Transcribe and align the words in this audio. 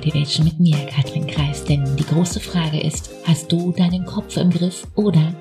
Motivation 0.00 0.46
mit 0.46 0.58
mir, 0.58 0.86
Katrin 0.86 1.26
Kreis. 1.26 1.62
Denn 1.62 1.94
die 1.98 2.06
große 2.06 2.40
Frage 2.40 2.80
ist, 2.80 3.10
hast 3.26 3.52
du 3.52 3.70
deinen 3.70 4.06
Kopf 4.06 4.38
im 4.38 4.48
Griff 4.48 4.86
oder 4.94 5.34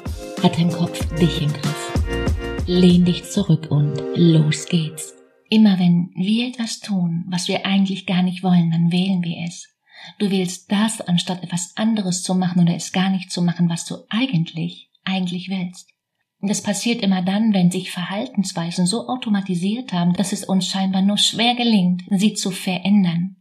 hat 0.44 0.58
dein 0.58 0.70
Kopf 0.70 1.00
dich 1.16 1.42
im 1.42 1.48
Griff? 1.48 2.66
Lehn 2.68 3.06
dich 3.06 3.24
zurück 3.24 3.68
und 3.72 3.96
los 4.16 4.66
geht's. 4.66 5.14
Immer 5.50 5.80
wenn 5.80 6.12
wir 6.14 6.50
etwas 6.50 6.82
tun, 6.82 7.24
was 7.30 7.48
wir 7.48 7.66
eigentlich 7.66 8.06
gar 8.06 8.22
nicht 8.22 8.44
wollen, 8.44 8.70
dann 8.70 8.92
wählen 8.92 9.24
wir 9.24 9.46
es. 9.48 9.66
Du 10.18 10.30
wählst 10.30 10.70
das, 10.70 11.00
anstatt 11.00 11.42
etwas 11.42 11.72
anderes 11.78 12.22
zu 12.22 12.36
machen 12.36 12.62
oder 12.62 12.76
es 12.76 12.92
gar 12.92 13.12
nicht 13.12 13.32
zu 13.32 13.42
machen, 13.42 13.70
was 13.70 13.86
du 13.86 13.96
eigentlich, 14.10 14.92
eigentlich 15.06 15.48
willst. 15.50 15.88
Und 16.42 16.50
das 16.50 16.62
passiert 16.62 17.02
immer 17.02 17.22
dann, 17.22 17.54
wenn 17.54 17.72
sich 17.72 17.92
Verhaltensweisen 17.92 18.86
so 18.86 19.08
automatisiert 19.08 19.94
haben, 19.94 20.12
dass 20.16 20.34
es 20.34 20.44
uns 20.44 20.68
scheinbar 20.68 21.02
nur 21.02 21.18
schwer 21.18 21.56
gelingt, 21.56 22.04
sie 22.10 22.34
zu 22.34 22.52
verändern. 22.52 23.38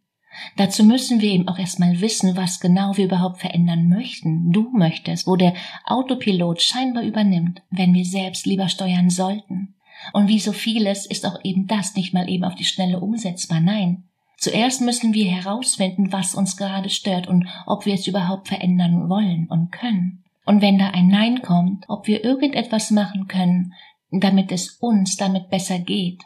Dazu 0.56 0.84
müssen 0.84 1.20
wir 1.20 1.30
eben 1.30 1.48
auch 1.48 1.58
erstmal 1.58 2.00
wissen, 2.00 2.36
was 2.36 2.60
genau 2.60 2.96
wir 2.96 3.06
überhaupt 3.06 3.40
verändern 3.40 3.88
möchten. 3.88 4.52
Du 4.52 4.70
möchtest, 4.72 5.26
wo 5.26 5.36
der 5.36 5.54
Autopilot 5.84 6.62
scheinbar 6.62 7.02
übernimmt, 7.02 7.62
wenn 7.70 7.94
wir 7.94 8.04
selbst 8.04 8.46
lieber 8.46 8.68
steuern 8.68 9.10
sollten. 9.10 9.74
Und 10.12 10.28
wie 10.28 10.38
so 10.38 10.52
vieles 10.52 11.06
ist 11.06 11.26
auch 11.26 11.42
eben 11.44 11.66
das 11.66 11.94
nicht 11.94 12.14
mal 12.14 12.28
eben 12.28 12.44
auf 12.44 12.54
die 12.54 12.64
Schnelle 12.64 13.00
umsetzbar. 13.00 13.60
Nein. 13.60 14.04
Zuerst 14.36 14.80
müssen 14.80 15.14
wir 15.14 15.28
herausfinden, 15.28 16.12
was 16.12 16.34
uns 16.34 16.56
gerade 16.56 16.90
stört 16.90 17.26
und 17.26 17.48
ob 17.66 17.86
wir 17.86 17.94
es 17.94 18.06
überhaupt 18.06 18.46
verändern 18.46 19.08
wollen 19.08 19.48
und 19.50 19.72
können. 19.72 20.22
Und 20.44 20.62
wenn 20.62 20.78
da 20.78 20.90
ein 20.90 21.08
Nein 21.08 21.42
kommt, 21.42 21.84
ob 21.88 22.06
wir 22.06 22.24
irgendetwas 22.24 22.90
machen 22.90 23.26
können, 23.26 23.74
damit 24.10 24.52
es 24.52 24.70
uns 24.80 25.16
damit 25.16 25.50
besser 25.50 25.78
geht. 25.78 26.22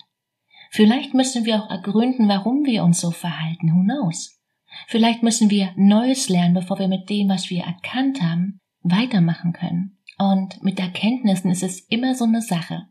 Vielleicht 0.74 1.12
müssen 1.12 1.44
wir 1.44 1.62
auch 1.62 1.68
ergründen, 1.68 2.28
warum 2.28 2.64
wir 2.64 2.82
uns 2.82 2.98
so 2.98 3.10
verhalten. 3.10 3.74
Who 3.74 3.82
knows? 3.82 4.40
Vielleicht 4.86 5.22
müssen 5.22 5.50
wir 5.50 5.74
Neues 5.76 6.30
lernen, 6.30 6.54
bevor 6.54 6.78
wir 6.78 6.88
mit 6.88 7.10
dem, 7.10 7.28
was 7.28 7.50
wir 7.50 7.62
erkannt 7.62 8.22
haben, 8.22 8.58
weitermachen 8.80 9.52
können. 9.52 9.98
Und 10.16 10.62
mit 10.62 10.80
Erkenntnissen 10.80 11.50
ist 11.50 11.62
es 11.62 11.80
immer 11.90 12.14
so 12.14 12.24
eine 12.24 12.40
Sache. 12.40 12.86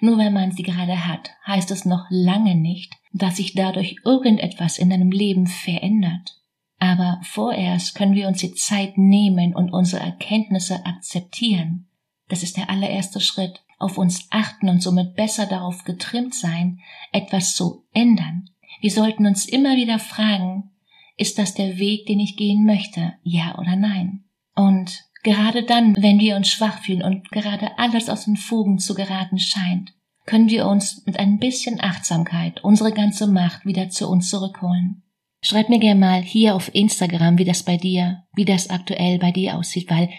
Nur 0.00 0.16
wenn 0.16 0.32
man 0.32 0.52
sie 0.52 0.62
gerade 0.62 1.06
hat, 1.06 1.32
heißt 1.46 1.70
es 1.72 1.84
noch 1.84 2.06
lange 2.08 2.54
nicht, 2.54 2.94
dass 3.12 3.36
sich 3.36 3.52
dadurch 3.52 3.96
irgendetwas 4.02 4.78
in 4.78 4.88
deinem 4.88 5.10
Leben 5.10 5.46
verändert. 5.46 6.38
Aber 6.78 7.20
vorerst 7.22 7.94
können 7.94 8.14
wir 8.14 8.28
uns 8.28 8.38
die 8.38 8.54
Zeit 8.54 8.96
nehmen 8.96 9.54
und 9.54 9.74
unsere 9.74 10.02
Erkenntnisse 10.02 10.86
akzeptieren. 10.86 11.89
Das 12.30 12.42
ist 12.42 12.56
der 12.56 12.70
allererste 12.70 13.20
Schritt, 13.20 13.60
auf 13.78 13.98
uns 13.98 14.28
achten 14.30 14.68
und 14.68 14.82
somit 14.82 15.16
besser 15.16 15.46
darauf 15.46 15.84
getrimmt 15.84 16.34
sein, 16.34 16.80
etwas 17.12 17.54
zu 17.54 17.84
ändern. 17.92 18.48
Wir 18.80 18.90
sollten 18.90 19.26
uns 19.26 19.46
immer 19.46 19.76
wieder 19.76 19.98
fragen, 19.98 20.70
ist 21.16 21.38
das 21.38 21.54
der 21.54 21.78
Weg, 21.78 22.06
den 22.06 22.20
ich 22.20 22.36
gehen 22.36 22.64
möchte, 22.64 23.14
ja 23.22 23.58
oder 23.58 23.76
nein? 23.76 24.24
Und 24.54 25.04
gerade 25.22 25.64
dann, 25.64 25.96
wenn 26.00 26.18
wir 26.18 26.36
uns 26.36 26.48
schwach 26.48 26.82
fühlen 26.82 27.02
und 27.02 27.30
gerade 27.30 27.78
alles 27.78 28.08
aus 28.08 28.24
den 28.24 28.36
Fugen 28.36 28.78
zu 28.78 28.94
geraten 28.94 29.38
scheint, 29.38 29.92
können 30.24 30.48
wir 30.48 30.66
uns 30.66 31.04
mit 31.06 31.18
ein 31.18 31.38
bisschen 31.38 31.80
Achtsamkeit 31.80 32.62
unsere 32.62 32.92
ganze 32.92 33.26
Macht 33.26 33.66
wieder 33.66 33.88
zu 33.88 34.08
uns 34.08 34.28
zurückholen. 34.28 35.02
Schreib 35.42 35.68
mir 35.70 35.78
gerne 35.78 35.98
mal 35.98 36.22
hier 36.22 36.54
auf 36.54 36.74
Instagram, 36.74 37.38
wie 37.38 37.44
das 37.44 37.62
bei 37.62 37.76
dir, 37.76 38.24
wie 38.34 38.44
das 38.44 38.68
aktuell 38.70 39.18
bei 39.18 39.32
dir 39.32 39.56
aussieht, 39.56 39.90
weil 39.90 40.10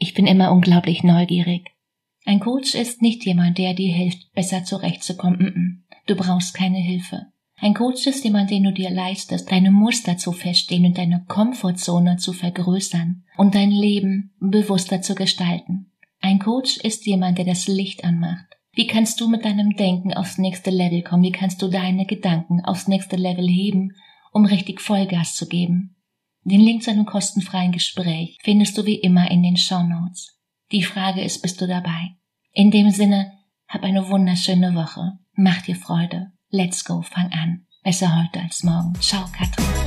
ich 0.00 0.14
bin 0.14 0.26
immer 0.26 0.50
unglaublich 0.50 1.04
neugierig. 1.04 1.70
Ein 2.24 2.40
Coach 2.40 2.74
ist 2.74 3.02
nicht 3.02 3.24
jemand, 3.24 3.58
der 3.58 3.74
dir 3.74 3.92
hilft, 3.94 4.32
besser 4.32 4.64
zurechtzukommen. 4.64 5.86
Du 6.06 6.16
brauchst 6.16 6.54
keine 6.54 6.78
Hilfe. 6.78 7.26
Ein 7.56 7.74
Coach 7.74 8.06
ist 8.06 8.24
jemand, 8.24 8.50
den 8.50 8.64
du 8.64 8.72
dir 8.72 8.90
leistest, 8.90 9.52
deine 9.52 9.70
Muster 9.70 10.16
zu 10.16 10.32
verstehen 10.32 10.86
und 10.86 10.96
deine 10.96 11.24
Komfortzone 11.28 12.16
zu 12.16 12.32
vergrößern 12.32 13.24
und 13.36 13.54
dein 13.54 13.70
Leben 13.70 14.32
bewusster 14.40 15.02
zu 15.02 15.14
gestalten. 15.14 15.92
Ein 16.20 16.38
Coach 16.38 16.78
ist 16.78 17.04
jemand, 17.06 17.36
der 17.36 17.44
das 17.44 17.68
Licht 17.68 18.02
anmacht. 18.02 18.46
Wie 18.72 18.86
kannst 18.86 19.20
du 19.20 19.28
mit 19.28 19.44
deinem 19.44 19.76
Denken 19.76 20.14
aufs 20.14 20.38
nächste 20.38 20.70
Level 20.70 21.02
kommen? 21.02 21.24
Wie 21.24 21.32
kannst 21.32 21.60
du 21.60 21.68
deine 21.68 22.06
Gedanken 22.06 22.64
aufs 22.64 22.88
nächste 22.88 23.16
Level 23.16 23.46
heben, 23.46 23.92
um 24.32 24.46
richtig 24.46 24.80
Vollgas 24.80 25.34
zu 25.34 25.46
geben? 25.46 25.96
Den 26.50 26.62
Link 26.62 26.82
zu 26.82 26.90
einem 26.90 27.06
kostenfreien 27.06 27.70
Gespräch 27.70 28.36
findest 28.42 28.76
du 28.76 28.84
wie 28.84 28.96
immer 28.96 29.30
in 29.30 29.44
den 29.44 29.56
Show 29.56 29.84
Notes. 29.84 30.36
Die 30.72 30.82
Frage 30.82 31.22
ist, 31.22 31.42
bist 31.42 31.60
du 31.60 31.68
dabei? 31.68 32.16
In 32.50 32.72
dem 32.72 32.90
Sinne, 32.90 33.30
hab 33.68 33.84
eine 33.84 34.08
wunderschöne 34.08 34.74
Woche. 34.74 35.12
Mach 35.34 35.62
dir 35.62 35.76
Freude. 35.76 36.32
Let's 36.48 36.84
go, 36.84 37.02
fang 37.02 37.30
an. 37.30 37.66
Besser 37.84 38.20
heute 38.20 38.40
als 38.40 38.64
morgen. 38.64 38.94
Ciao, 39.00 39.26
Katrin. 39.32 39.79